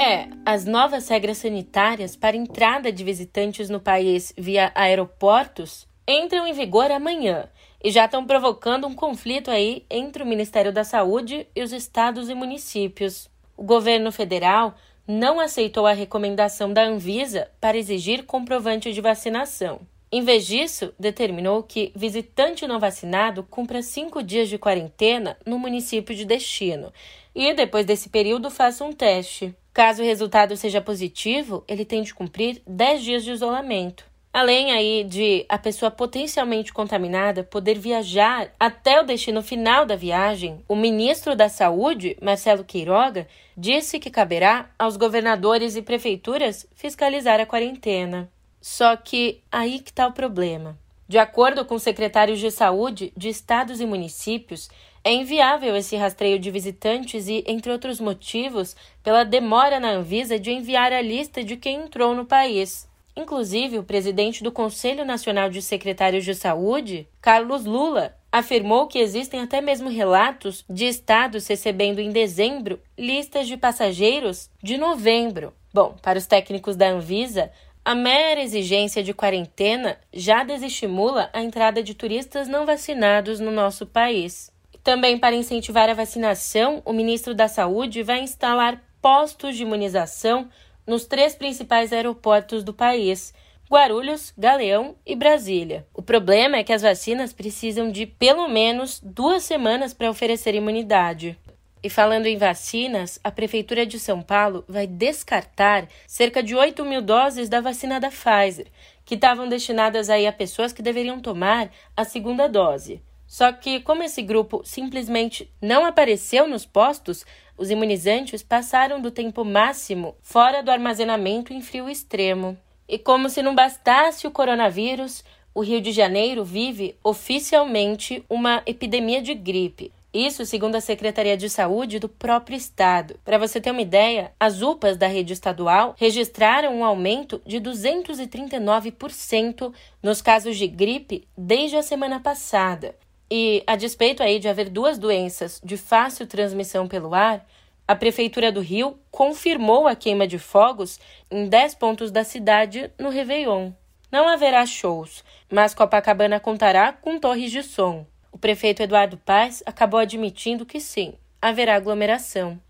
É, 0.00 0.26
as 0.44 0.64
novas 0.64 1.06
regras 1.08 1.38
sanitárias 1.38 2.16
para 2.16 2.36
entrada 2.36 2.90
de 2.90 3.04
visitantes 3.04 3.70
no 3.70 3.78
país 3.78 4.32
via 4.36 4.72
aeroportos 4.74 5.86
entram 6.06 6.46
em 6.46 6.52
vigor 6.52 6.90
amanhã 6.90 7.48
e 7.82 7.90
já 7.90 8.04
estão 8.04 8.26
provocando 8.26 8.86
um 8.86 8.94
conflito 8.94 9.50
aí 9.50 9.84
entre 9.90 10.22
o 10.22 10.26
Ministério 10.26 10.72
da 10.72 10.84
Saúde 10.84 11.46
e 11.54 11.62
os 11.62 11.72
estados 11.72 12.28
e 12.28 12.34
municípios. 12.34 13.28
O 13.56 13.62
governo 13.62 14.12
federal 14.12 14.74
não 15.06 15.38
aceitou 15.38 15.86
a 15.86 15.92
recomendação 15.92 16.72
da 16.72 16.84
Anvisa 16.84 17.48
para 17.60 17.78
exigir 17.78 18.24
comprovante 18.24 18.92
de 18.92 19.00
vacinação. 19.00 19.80
Em 20.10 20.22
vez 20.22 20.46
disso, 20.46 20.94
determinou 20.98 21.62
que 21.62 21.92
visitante 21.94 22.66
não 22.66 22.78
vacinado 22.78 23.42
cumpra 23.42 23.82
cinco 23.82 24.22
dias 24.22 24.48
de 24.48 24.56
quarentena 24.56 25.36
no 25.44 25.58
município 25.58 26.14
de 26.14 26.24
destino 26.24 26.92
e, 27.34 27.52
depois 27.52 27.84
desse 27.84 28.08
período, 28.08 28.50
faça 28.50 28.84
um 28.84 28.92
teste. 28.92 29.54
Caso 29.72 30.02
o 30.02 30.06
resultado 30.06 30.56
seja 30.56 30.80
positivo, 30.80 31.64
ele 31.68 31.84
tem 31.84 32.02
de 32.02 32.14
cumprir 32.14 32.62
10 32.66 33.02
dias 33.02 33.24
de 33.24 33.32
isolamento. 33.32 34.06
Além 34.36 34.70
aí 34.70 35.02
de 35.02 35.46
a 35.48 35.56
pessoa 35.56 35.90
potencialmente 35.90 36.70
contaminada 36.70 37.42
poder 37.42 37.78
viajar 37.78 38.52
até 38.60 39.00
o 39.00 39.02
destino 39.02 39.42
final 39.42 39.86
da 39.86 39.96
viagem, 39.96 40.62
o 40.68 40.76
ministro 40.76 41.34
da 41.34 41.48
Saúde, 41.48 42.18
Marcelo 42.20 42.62
Queiroga, 42.62 43.26
disse 43.56 43.98
que 43.98 44.10
caberá 44.10 44.68
aos 44.78 44.98
governadores 44.98 45.74
e 45.74 45.80
prefeituras 45.80 46.66
fiscalizar 46.74 47.40
a 47.40 47.46
quarentena. 47.46 48.30
Só 48.60 48.94
que 48.94 49.40
aí 49.50 49.78
que 49.78 49.88
está 49.88 50.06
o 50.06 50.12
problema. 50.12 50.78
De 51.08 51.16
acordo 51.16 51.64
com 51.64 51.78
secretários 51.78 52.38
de 52.38 52.50
saúde 52.50 53.14
de 53.16 53.30
estados 53.30 53.80
e 53.80 53.86
municípios, 53.86 54.68
é 55.02 55.14
inviável 55.14 55.74
esse 55.74 55.96
rastreio 55.96 56.38
de 56.38 56.50
visitantes 56.50 57.26
e, 57.26 57.42
entre 57.46 57.72
outros 57.72 57.98
motivos, 57.98 58.76
pela 59.02 59.24
demora 59.24 59.80
na 59.80 59.92
Anvisa 59.92 60.38
de 60.38 60.50
enviar 60.50 60.92
a 60.92 61.00
lista 61.00 61.42
de 61.42 61.56
quem 61.56 61.84
entrou 61.84 62.14
no 62.14 62.26
país. 62.26 62.86
Inclusive, 63.16 63.78
o 63.78 63.82
presidente 63.82 64.44
do 64.44 64.52
Conselho 64.52 65.04
Nacional 65.04 65.48
de 65.48 65.62
Secretários 65.62 66.24
de 66.24 66.34
Saúde, 66.34 67.08
Carlos 67.20 67.64
Lula, 67.64 68.14
afirmou 68.30 68.86
que 68.86 68.98
existem 68.98 69.40
até 69.40 69.62
mesmo 69.62 69.88
relatos 69.88 70.62
de 70.68 70.84
estados 70.84 71.46
recebendo 71.46 71.98
em 71.98 72.10
dezembro 72.10 72.78
listas 72.98 73.48
de 73.48 73.56
passageiros 73.56 74.50
de 74.62 74.76
novembro. 74.76 75.54
Bom, 75.72 75.96
para 76.02 76.18
os 76.18 76.26
técnicos 76.26 76.76
da 76.76 76.90
Anvisa, 76.90 77.50
a 77.82 77.94
mera 77.94 78.42
exigência 78.42 79.02
de 79.02 79.14
quarentena 79.14 79.96
já 80.12 80.44
desestimula 80.44 81.30
a 81.32 81.40
entrada 81.40 81.82
de 81.82 81.94
turistas 81.94 82.48
não 82.48 82.66
vacinados 82.66 83.40
no 83.40 83.50
nosso 83.50 83.86
país. 83.86 84.50
Também 84.84 85.18
para 85.18 85.34
incentivar 85.34 85.88
a 85.88 85.94
vacinação, 85.94 86.82
o 86.84 86.92
ministro 86.92 87.34
da 87.34 87.48
Saúde 87.48 88.02
vai 88.02 88.20
instalar 88.20 88.82
postos 89.00 89.56
de 89.56 89.62
imunização 89.62 90.48
nos 90.86 91.04
três 91.04 91.34
principais 91.34 91.92
aeroportos 91.92 92.62
do 92.62 92.72
país: 92.72 93.34
Guarulhos, 93.70 94.32
Galeão 94.38 94.94
e 95.04 95.16
Brasília. 95.16 95.86
O 95.92 96.00
problema 96.00 96.56
é 96.56 96.64
que 96.64 96.72
as 96.72 96.82
vacinas 96.82 97.32
precisam 97.32 97.90
de 97.90 98.06
pelo 98.06 98.46
menos 98.48 99.00
duas 99.02 99.42
semanas 99.42 99.92
para 99.92 100.10
oferecer 100.10 100.54
imunidade. 100.54 101.36
E 101.82 101.90
falando 101.90 102.26
em 102.26 102.36
vacinas, 102.36 103.20
a 103.22 103.30
Prefeitura 103.30 103.84
de 103.84 103.98
São 103.98 104.22
Paulo 104.22 104.64
vai 104.68 104.86
descartar 104.86 105.88
cerca 106.06 106.42
de 106.42 106.54
8 106.54 106.84
mil 106.84 107.02
doses 107.02 107.48
da 107.48 107.60
vacina 107.60 108.00
da 108.00 108.08
Pfizer, 108.08 108.66
que 109.04 109.14
estavam 109.14 109.48
destinadas 109.48 110.10
aí 110.10 110.26
a 110.26 110.32
pessoas 110.32 110.72
que 110.72 110.82
deveriam 110.82 111.20
tomar 111.20 111.70
a 111.96 112.04
segunda 112.04 112.48
dose. 112.48 113.00
Só 113.26 113.52
que, 113.52 113.80
como 113.80 114.02
esse 114.02 114.22
grupo 114.22 114.62
simplesmente 114.64 115.50
não 115.60 115.84
apareceu 115.84 116.48
nos 116.48 116.64
postos, 116.64 117.26
os 117.56 117.70
imunizantes 117.70 118.42
passaram 118.42 119.00
do 119.00 119.10
tempo 119.10 119.44
máximo 119.44 120.14
fora 120.22 120.62
do 120.62 120.70
armazenamento 120.70 121.52
em 121.52 121.60
frio 121.60 121.88
extremo. 121.88 122.56
E 122.88 122.98
como 122.98 123.28
se 123.28 123.42
não 123.42 123.54
bastasse 123.54 124.26
o 124.26 124.30
coronavírus, 124.30 125.24
o 125.54 125.62
Rio 125.62 125.80
de 125.80 125.90
Janeiro 125.90 126.44
vive 126.44 126.96
oficialmente 127.02 128.22
uma 128.28 128.62
epidemia 128.66 129.22
de 129.22 129.34
gripe. 129.34 129.92
Isso 130.12 130.46
segundo 130.46 130.76
a 130.76 130.80
Secretaria 130.80 131.36
de 131.36 131.50
Saúde 131.50 131.98
do 131.98 132.08
próprio 132.08 132.56
estado. 132.56 133.18
Para 133.24 133.36
você 133.36 133.60
ter 133.60 133.70
uma 133.70 133.82
ideia, 133.82 134.32
as 134.40 134.62
UPAs 134.62 134.96
da 134.96 135.06
rede 135.06 135.34
estadual 135.34 135.94
registraram 135.98 136.74
um 136.74 136.84
aumento 136.84 137.42
de 137.44 137.60
239% 137.60 139.74
nos 140.02 140.22
casos 140.22 140.56
de 140.56 140.66
gripe 140.66 141.28
desde 141.36 141.76
a 141.76 141.82
semana 141.82 142.18
passada. 142.18 142.94
E, 143.30 143.62
a 143.66 143.74
despeito 143.74 144.22
aí 144.22 144.38
de 144.38 144.48
haver 144.48 144.68
duas 144.68 144.98
doenças 144.98 145.60
de 145.64 145.76
fácil 145.76 146.26
transmissão 146.26 146.86
pelo 146.86 147.14
ar, 147.14 147.44
a 147.88 147.94
Prefeitura 147.94 148.50
do 148.50 148.60
Rio 148.60 148.98
confirmou 149.10 149.86
a 149.86 149.94
queima 149.94 150.26
de 150.26 150.38
fogos 150.38 150.98
em 151.30 151.48
10 151.48 151.74
pontos 151.76 152.10
da 152.10 152.24
cidade 152.24 152.90
no 152.98 153.10
Réveillon. 153.10 153.72
Não 154.10 154.28
haverá 154.28 154.64
shows, 154.64 155.24
mas 155.50 155.74
Copacabana 155.74 156.40
contará 156.40 156.92
com 156.92 157.18
torres 157.18 157.50
de 157.50 157.62
som. 157.62 158.06
O 158.32 158.38
prefeito 158.38 158.82
Eduardo 158.82 159.16
Paes 159.16 159.62
acabou 159.66 159.98
admitindo 159.98 160.66
que 160.66 160.80
sim, 160.80 161.14
haverá 161.40 161.74
aglomeração. 161.74 162.60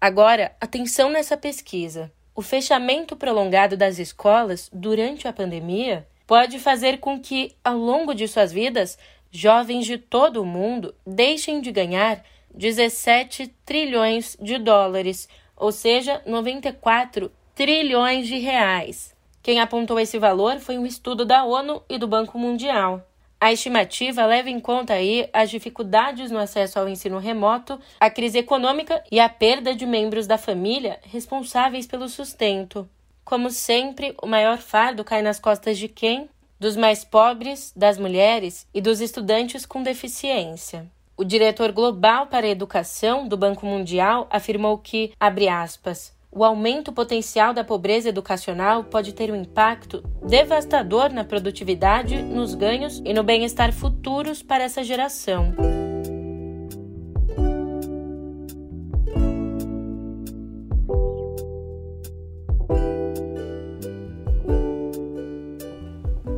Agora, 0.00 0.54
atenção 0.60 1.10
nessa 1.10 1.36
pesquisa. 1.36 2.10
O 2.34 2.42
fechamento 2.42 3.16
prolongado 3.16 3.76
das 3.76 3.98
escolas 3.98 4.70
durante 4.72 5.28
a 5.28 5.32
pandemia 5.32 6.06
pode 6.26 6.58
fazer 6.58 6.98
com 6.98 7.20
que, 7.20 7.54
ao 7.62 7.76
longo 7.76 8.14
de 8.14 8.26
suas 8.26 8.52
vidas, 8.52 8.96
jovens 9.30 9.86
de 9.86 9.98
todo 9.98 10.42
o 10.42 10.46
mundo 10.46 10.94
deixem 11.06 11.60
de 11.60 11.70
ganhar 11.70 12.24
17 12.54 13.48
trilhões 13.64 14.36
de 14.40 14.58
dólares, 14.58 15.28
ou 15.56 15.70
seja, 15.70 16.20
94 16.26 17.30
trilhões 17.54 18.26
de 18.26 18.38
reais. 18.38 19.14
Quem 19.42 19.60
apontou 19.60 19.98
esse 19.98 20.18
valor 20.18 20.58
foi 20.58 20.78
um 20.78 20.84
estudo 20.84 21.24
da 21.24 21.44
ONU 21.44 21.82
e 21.88 21.96
do 21.96 22.06
Banco 22.06 22.38
Mundial. 22.38 23.06
A 23.40 23.52
estimativa 23.52 24.26
leva 24.26 24.50
em 24.50 24.60
conta 24.60 24.92
aí 24.92 25.26
as 25.32 25.48
dificuldades 25.48 26.30
no 26.30 26.38
acesso 26.38 26.78
ao 26.78 26.86
ensino 26.86 27.18
remoto, 27.18 27.80
a 27.98 28.10
crise 28.10 28.38
econômica 28.38 29.02
e 29.10 29.18
a 29.18 29.30
perda 29.30 29.74
de 29.74 29.86
membros 29.86 30.26
da 30.26 30.36
família 30.36 30.98
responsáveis 31.02 31.86
pelo 31.86 32.06
sustento. 32.06 32.86
Como 33.24 33.48
sempre, 33.48 34.14
o 34.20 34.26
maior 34.26 34.58
fardo 34.58 35.02
cai 35.02 35.22
nas 35.22 35.40
costas 35.40 35.78
de 35.78 35.88
quem? 35.88 36.28
Dos 36.60 36.76
mais 36.76 37.06
pobres, 37.06 37.72
das 37.74 37.96
mulheres 37.96 38.66
e 38.74 38.82
dos 38.82 39.00
estudantes 39.00 39.64
com 39.64 39.82
deficiência. 39.82 40.86
O 41.16 41.24
diretor 41.24 41.72
global 41.72 42.26
para 42.26 42.44
a 42.44 42.50
educação 42.50 43.26
do 43.26 43.34
Banco 43.34 43.64
Mundial 43.64 44.28
afirmou 44.30 44.76
que, 44.76 45.12
abre 45.18 45.48
aspas, 45.48 46.14
o 46.30 46.44
aumento 46.44 46.92
potencial 46.92 47.54
da 47.54 47.64
pobreza 47.64 48.10
educacional 48.10 48.84
pode 48.84 49.14
ter 49.14 49.32
um 49.32 49.36
impacto 49.36 50.04
devastador 50.22 51.10
na 51.10 51.24
produtividade, 51.24 52.20
nos 52.22 52.54
ganhos 52.54 53.00
e 53.06 53.14
no 53.14 53.22
bem-estar 53.22 53.72
futuros 53.72 54.42
para 54.42 54.62
essa 54.62 54.84
geração. 54.84 55.54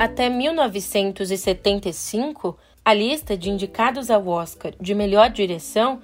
Até 0.05 0.29
1975, 0.29 2.59
a 2.85 2.93
lista 2.93 3.37
de 3.37 3.51
indicados 3.51 4.11
ao 4.11 4.27
Oscar 4.27 4.75
de 4.81 4.97
melhor 4.97 5.31
direção 5.31 6.01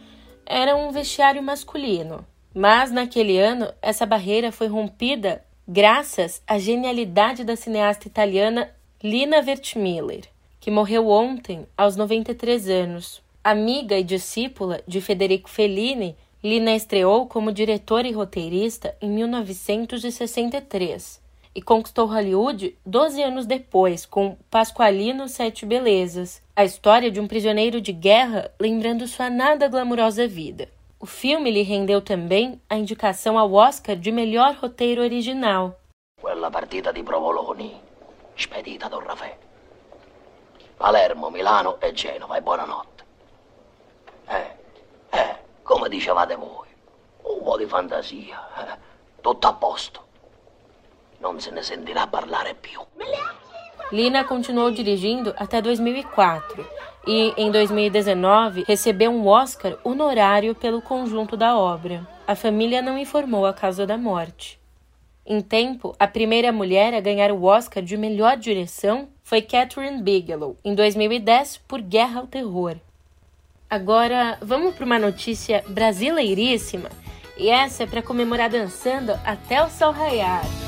era 0.47 0.77
um 0.77 0.93
vestiário 0.93 1.43
masculino. 1.43 2.25
Mas 2.55 2.93
naquele 2.93 3.37
ano, 3.37 3.67
essa 3.83 4.07
barreira 4.07 4.53
foi 4.53 4.69
rompida 4.69 5.45
graças 5.67 6.41
à 6.47 6.61
genialidade 6.61 7.43
da 7.43 7.57
cineasta 7.57 8.07
italiana 8.07 8.71
Lina 9.03 9.39
Wertmüller, 9.39 10.27
que 10.61 10.71
morreu 10.71 11.09
ontem 11.09 11.67
aos 11.77 11.97
93 11.97 12.69
anos. 12.69 13.21
Amiga 13.43 13.99
e 13.99 14.05
discípula 14.05 14.81
de 14.87 15.01
Federico 15.01 15.51
Fellini, 15.51 16.17
Lina 16.41 16.77
estreou 16.77 17.27
como 17.27 17.51
diretora 17.51 18.07
e 18.07 18.13
roteirista 18.13 18.95
em 19.03 19.11
1963 19.11 21.27
e 21.55 21.63
conquistou 21.63 22.07
Hollywood 22.07 22.77
12 22.85 23.23
anos 23.23 23.47
depois 23.47 24.05
com 24.07 24.37
Pasqualino 24.51 25.29
Sete 25.29 25.65
Belezas, 25.67 26.43
a 26.55 26.65
história 26.65 27.11
de 27.11 27.21
um 27.21 27.27
prisioneiro 27.27 27.81
de 27.81 27.93
guerra 27.93 28.51
lembrando 28.61 29.07
sua 29.07 29.31
nada 29.31 29.69
glamurosa 29.69 30.27
vida. 30.27 30.69
O 31.01 31.07
filme 31.07 31.51
lhe 31.51 31.63
rendeu 31.63 32.01
também 32.01 32.61
a 32.69 32.77
indicação 32.77 33.39
ao 33.39 33.53
Oscar 33.53 33.95
de 33.97 34.11
melhor 34.11 34.57
roteiro 34.57 35.01
original. 35.03 35.79
Quella 36.21 36.51
partita 36.51 36.93
di 36.93 37.03
Provolone, 37.03 37.81
spedita 38.37 38.89
do 38.89 38.99
Raffaele. 38.99 39.39
Palermo, 40.77 41.31
Milano 41.31 41.79
e 41.81 41.93
Genova 41.93 42.37
e 42.37 42.41
buonanotte. 42.41 43.05
Eh, 44.29 44.57
eh, 45.11 45.37
come 45.63 45.89
dicevate 45.89 46.37
voi, 46.37 46.69
un 47.23 47.43
po' 47.43 47.57
di 47.57 47.67
fantasia, 47.67 48.39
eh, 48.59 48.79
tutto 49.21 49.47
a 49.47 49.53
posto. 49.55 50.08
Non 51.21 51.41
se 51.41 51.51
ne 51.51 51.63
sentirà 51.63 52.07
parlare 52.07 52.55
più. 52.55 52.81
Lina 53.91 54.25
continuou 54.25 54.71
dirigindo 54.71 55.35
até 55.37 55.63
2004 55.63 56.69
e, 57.07 57.33
em 57.37 57.51
2019, 57.51 58.65
recebeu 58.67 59.11
um 59.11 59.27
Oscar 59.27 59.79
honorário 59.83 60.55
pelo 60.55 60.83
conjunto 60.83 61.37
da 61.37 61.57
obra. 61.57 62.07
A 62.27 62.35
família 62.35 62.83
não 62.83 62.99
informou 62.99 63.47
a 63.47 63.55
causa 63.55 63.87
da 63.87 63.97
morte. 63.97 64.61
Em 65.25 65.41
tempo, 65.41 65.95
a 65.99 66.07
primeira 66.07 66.53
mulher 66.53 66.95
a 66.95 67.01
ganhar 67.01 67.33
o 67.33 67.45
Oscar 67.45 67.83
de 67.83 67.97
melhor 67.97 68.37
direção 68.37 69.09
foi 69.23 69.43
Catherine 69.43 70.03
Bigelow, 70.03 70.57
em 70.65 70.75
2010, 70.75 71.59
por 71.67 71.81
Guerra 71.81 72.21
ao 72.21 72.27
Terror. 72.27 72.77
Agora, 73.71 74.39
vamos 74.41 74.75
para 74.75 74.87
uma 74.87 74.99
notícia 74.99 75.63
brasileiríssima, 75.69 76.91
e 77.37 77.49
essa 77.49 77.85
é 77.85 77.87
para 77.87 78.03
comemorar 78.03 78.51
dançando 78.51 79.13
até 79.25 79.63
o 79.63 79.69
sol 79.69 79.93
raiar. 79.93 80.68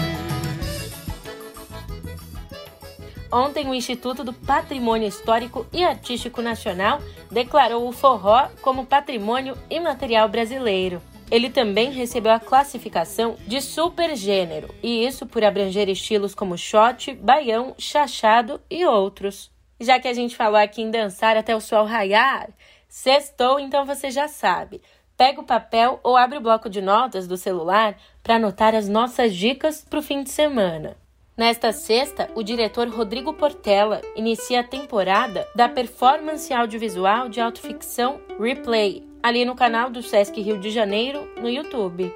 Ontem, 3.31 3.69
o 3.69 3.75
Instituto 3.75 4.25
do 4.25 4.33
Patrimônio 4.33 5.09
Histórico 5.09 5.64
e 5.73 5.85
Artístico 5.85 6.43
Nacional 6.43 7.00
declarou 7.31 7.88
o 7.88 7.93
forró 7.93 8.49
como 8.61 8.85
patrimônio 8.85 9.57
imaterial 9.71 10.29
brasileiro. 10.29 11.00
Ele 11.31 11.49
também 11.49 11.91
recebeu 11.93 12.33
a 12.33 12.41
classificação 12.41 13.37
de 13.47 13.62
supergênero, 13.62 14.69
e 14.83 15.07
isso 15.07 15.25
por 15.25 15.43
abranger 15.43 15.88
estilos 15.88 16.35
como 16.35 16.59
shot, 16.59 17.14
baião, 17.14 17.75
chachado 17.79 18.61
e 18.69 18.85
outros. 18.85 19.50
Já 19.81 19.99
que 19.99 20.09
a 20.09 20.12
gente 20.12 20.37
falou 20.37 20.59
aqui 20.59 20.83
em 20.83 20.91
dançar 20.91 21.37
até 21.37 21.57
o 21.57 21.61
sol 21.61 21.87
raiar, 21.87 22.50
sextou, 22.87 23.59
então 23.59 23.87
você 23.87 24.11
já 24.11 24.29
sabe. 24.29 24.83
Pega 25.23 25.41
o 25.41 25.45
papel 25.45 26.00
ou 26.02 26.17
abre 26.17 26.38
o 26.38 26.41
bloco 26.41 26.69
de 26.69 26.83
notas 26.83 27.29
do 27.29 27.37
celular 27.37 27.97
para 28.25 28.35
anotar 28.35 28.75
as 28.75 28.88
nossas 28.88 29.33
dicas 29.37 29.87
para 29.88 30.00
o 30.00 30.02
fim 30.02 30.25
de 30.25 30.31
semana. 30.31 30.97
Nesta 31.37 31.71
sexta, 31.71 32.29
o 32.35 32.43
diretor 32.43 32.88
Rodrigo 32.88 33.33
Portela 33.33 34.00
inicia 34.17 34.59
a 34.59 34.64
temporada 34.64 35.47
da 35.55 35.69
performance 35.69 36.52
audiovisual 36.52 37.29
de 37.29 37.41
autoficção 37.41 38.21
Replay, 38.37 39.09
ali 39.23 39.45
no 39.45 39.55
canal 39.55 39.91
do 39.91 40.02
Sesc 40.02 40.43
Rio 40.43 40.59
de 40.59 40.71
Janeiro, 40.71 41.33
no 41.41 41.49
YouTube. 41.49 42.12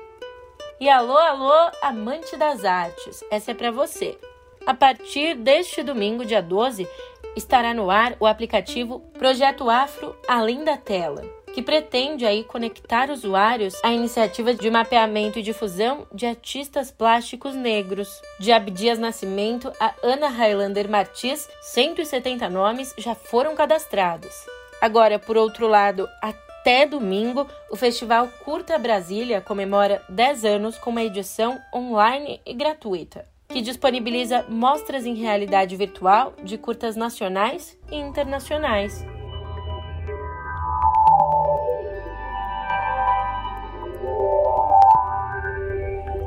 E 0.81 0.91
alô, 0.91 1.17
alô, 1.17 1.71
amante 1.81 2.37
das 2.37 2.65
artes, 2.65 3.23
essa 3.31 3.53
é 3.53 3.55
para 3.55 3.71
você. 3.71 4.19
A 4.67 4.75
partir 4.75 5.37
deste 5.37 5.85
domingo, 5.85 6.25
dia 6.25 6.43
12, 6.43 6.89
estará 7.37 7.73
no 7.73 7.89
ar 7.89 8.17
o 8.19 8.27
aplicativo 8.27 8.99
Projeto 9.17 9.71
Afro 9.71 10.17
Além 10.27 10.65
da 10.65 10.77
Tela 10.77 11.36
que 11.57 11.63
pretende 11.63 12.27
aí 12.27 12.45
conectar 12.45 13.11
usuários 13.11 13.83
à 13.83 13.91
iniciativa 13.91 14.53
de 14.53 14.71
mapeamento 14.71 15.39
e 15.39 15.43
difusão 15.43 16.07
de 16.13 16.27
artistas 16.27 16.91
plásticos 16.91 17.55
negros. 17.55 18.21
De 18.39 18.53
Abdias 18.53 18.99
Nascimento 18.99 19.73
a 19.81 19.95
Ana 20.03 20.29
Highlander 20.29 20.87
Martins, 20.87 21.49
170 21.63 22.51
nomes 22.51 22.93
já 22.99 23.15
foram 23.15 23.55
cadastrados. 23.55 24.35
Agora, 24.83 25.19
por 25.19 25.39
outro 25.39 25.67
lado, 25.67 26.07
até 26.21 26.85
domingo, 26.85 27.49
o 27.71 27.77
Festival 27.77 28.29
Curta 28.45 28.77
Brasília 28.77 29.41
comemora 29.41 30.03
10 30.11 30.45
anos 30.45 30.77
com 30.77 30.91
uma 30.91 31.05
edição 31.05 31.59
online 31.75 32.39
e 32.45 32.53
gratuita 32.53 33.25
que 33.49 33.63
disponibiliza 33.63 34.45
mostras 34.51 35.07
em 35.07 35.15
realidade 35.15 35.75
virtual 35.77 36.35
de 36.43 36.59
curtas 36.59 36.97
nacionais 36.97 37.79
e 37.91 37.97
internacionais. 37.97 39.07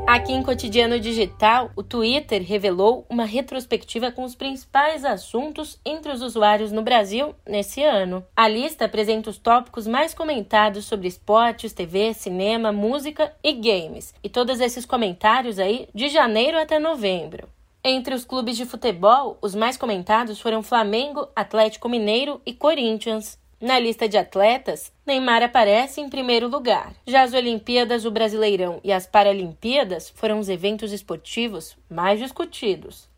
Aqui 0.10 0.34
em 0.34 0.42
Cotidiano 0.42 1.00
Digital, 1.00 1.70
o 1.76 1.84
Twitter 1.84 2.42
revelou 2.42 3.06
uma 3.08 3.26
retrospectiva 3.26 4.12
com 4.12 4.24
os 4.24 4.34
principais 4.34 5.06
assuntos 5.06 5.80
entre 5.86 6.12
os 6.12 6.24
usuários 6.24 6.72
no 6.72 6.82
Brasil 6.82 7.36
nesse 7.48 7.84
ano. 7.84 8.26
A 8.36 8.48
lista 8.48 8.86
apresenta 8.86 9.30
os 9.30 9.38
tópicos 9.38 9.86
mais 9.86 10.12
comentados 10.12 10.86
sobre 10.86 11.08
esportes, 11.08 11.74
TV, 11.74 12.16
cinema, 12.16 12.72
música 12.72 13.32
e 13.44 13.54
games, 13.54 14.16
e 14.24 14.28
todos 14.28 14.60
esses 14.60 14.84
comentários 14.84 15.60
aí 15.60 15.88
de 15.94 16.10
janeiro 16.10 16.58
até 16.58 16.80
novembro. 16.80 17.48
Entre 17.84 18.16
os 18.16 18.26
clubes 18.26 18.58
de 18.58 18.66
futebol, 18.66 19.38
os 19.44 19.54
mais 19.54 19.78
comentados 19.78 20.42
foram 20.42 20.64
Flamengo, 20.64 21.28
Atlético 21.36 21.88
Mineiro 21.88 22.42
e 22.48 22.52
Corinthians. 22.52 23.38
Na 23.62 23.78
lista 23.78 24.08
de 24.08 24.18
atletas, 24.18 24.90
Neymar 25.06 25.44
aparece 25.44 26.00
em 26.00 26.08
primeiro 26.08 26.48
lugar. 26.48 26.94
Já 27.06 27.24
as 27.24 27.34
Olimpíadas, 27.34 28.06
o 28.06 28.12
Brasileirão 28.12 28.80
e 28.86 28.94
as 28.94 29.06
Paralimpíadas 29.06 30.10
foram 30.10 30.40
os 30.40 30.48
eventos 30.48 30.94
esportivos 30.94 31.76
mais 31.90 32.20
discutidos. 32.20 33.10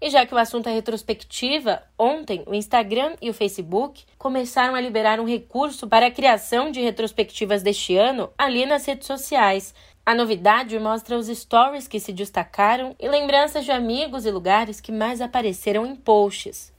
E 0.00 0.08
já 0.08 0.24
que 0.24 0.32
o 0.32 0.38
assunto 0.38 0.68
é 0.68 0.72
retrospectiva, 0.72 1.82
ontem 1.98 2.44
o 2.46 2.54
Instagram 2.54 3.16
e 3.20 3.28
o 3.28 3.34
Facebook 3.34 4.04
começaram 4.16 4.76
a 4.76 4.80
liberar 4.80 5.18
um 5.18 5.26
recurso 5.26 5.88
para 5.88 6.06
a 6.06 6.10
criação 6.10 6.70
de 6.70 6.80
retrospectivas 6.80 7.60
deste 7.60 7.96
ano 7.96 8.30
ali 8.38 8.64
nas 8.66 8.86
redes 8.86 9.08
sociais. 9.08 9.74
A 10.06 10.14
novidade 10.14 10.78
mostra 10.78 11.18
os 11.18 11.26
stories 11.26 11.88
que 11.88 11.98
se 11.98 12.12
destacaram 12.12 12.94
e 12.96 13.08
lembranças 13.08 13.64
de 13.64 13.72
amigos 13.72 14.24
e 14.24 14.30
lugares 14.30 14.80
que 14.80 14.92
mais 14.92 15.20
apareceram 15.20 15.84
em 15.84 15.96
posts 15.96 16.72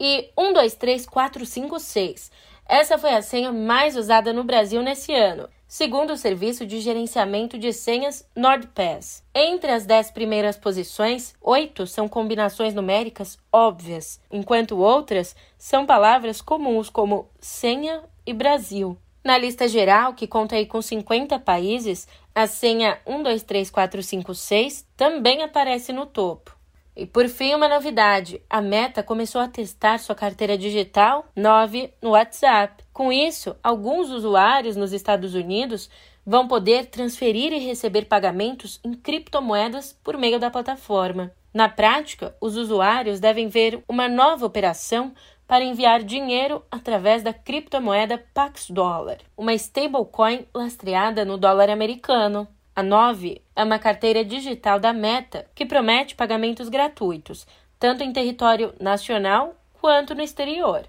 e 0.00 0.30
123456. 0.36 2.32
Essa 2.66 2.96
foi 2.96 3.10
a 3.10 3.20
senha 3.20 3.52
mais 3.52 3.96
usada 3.96 4.32
no 4.32 4.42
Brasil 4.42 4.80
nesse 4.80 5.12
ano, 5.12 5.48
segundo 5.68 6.12
o 6.12 6.16
serviço 6.16 6.64
de 6.64 6.80
gerenciamento 6.80 7.58
de 7.58 7.72
senhas 7.72 8.24
NordPass. 8.34 9.22
Entre 9.34 9.70
as 9.70 9.84
dez 9.84 10.10
primeiras 10.10 10.56
posições, 10.56 11.34
oito 11.42 11.86
são 11.86 12.08
combinações 12.08 12.72
numéricas 12.72 13.38
óbvias, 13.52 14.20
enquanto 14.30 14.78
outras 14.78 15.36
são 15.58 15.84
palavras 15.84 16.40
comuns 16.40 16.88
como 16.88 17.28
senha 17.40 18.02
e 18.24 18.32
Brasil. 18.32 18.96
Na 19.22 19.36
lista 19.36 19.68
geral, 19.68 20.14
que 20.14 20.26
conta 20.26 20.56
aí 20.56 20.64
com 20.64 20.80
50 20.80 21.38
países, 21.40 22.08
a 22.34 22.46
senha 22.46 22.98
123456 23.04 24.86
também 24.96 25.42
aparece 25.42 25.92
no 25.92 26.06
topo. 26.06 26.59
E 26.96 27.06
por 27.06 27.28
fim, 27.28 27.54
uma 27.54 27.68
novidade: 27.68 28.42
a 28.48 28.60
Meta 28.60 29.02
começou 29.02 29.40
a 29.40 29.48
testar 29.48 29.98
sua 29.98 30.14
carteira 30.14 30.58
digital 30.58 31.26
9 31.34 31.92
no 32.02 32.10
WhatsApp. 32.10 32.84
Com 32.92 33.12
isso, 33.12 33.56
alguns 33.62 34.10
usuários 34.10 34.76
nos 34.76 34.92
Estados 34.92 35.34
Unidos 35.34 35.88
vão 36.26 36.46
poder 36.46 36.86
transferir 36.86 37.52
e 37.52 37.58
receber 37.58 38.04
pagamentos 38.04 38.78
em 38.84 38.92
criptomoedas 38.92 39.98
por 40.04 40.16
meio 40.16 40.38
da 40.38 40.50
plataforma. 40.50 41.32
Na 41.52 41.68
prática, 41.68 42.36
os 42.40 42.56
usuários 42.56 43.18
devem 43.18 43.48
ver 43.48 43.82
uma 43.88 44.08
nova 44.08 44.46
operação 44.46 45.12
para 45.50 45.64
enviar 45.64 46.04
dinheiro 46.04 46.62
através 46.70 47.24
da 47.24 47.32
criptomoeda 47.32 48.24
Pax 48.32 48.70
Dollar, 48.70 49.18
uma 49.36 49.52
stablecoin 49.54 50.46
lastreada 50.54 51.24
no 51.24 51.36
dólar 51.36 51.68
americano. 51.70 52.46
A 52.80 52.82
9 52.82 53.42
é 53.54 53.62
uma 53.62 53.78
carteira 53.78 54.24
digital 54.24 54.80
da 54.80 54.90
Meta 54.90 55.46
que 55.54 55.66
promete 55.66 56.14
pagamentos 56.14 56.70
gratuitos, 56.70 57.46
tanto 57.78 58.02
em 58.02 58.10
território 58.10 58.72
nacional 58.80 59.54
quanto 59.78 60.14
no 60.14 60.22
exterior. 60.22 60.88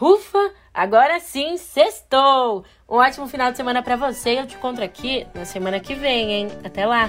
Ufa! 0.00 0.52
Agora 0.74 1.20
sim, 1.20 1.56
sextou! 1.56 2.64
Um 2.88 2.96
ótimo 2.96 3.28
final 3.28 3.52
de 3.52 3.56
semana 3.56 3.84
para 3.84 3.94
você. 3.94 4.40
Eu 4.40 4.48
te 4.48 4.56
encontro 4.56 4.82
aqui 4.82 5.28
na 5.32 5.44
semana 5.44 5.78
que 5.78 5.94
vem, 5.94 6.32
hein? 6.32 6.48
Até 6.64 6.84
lá! 6.84 7.08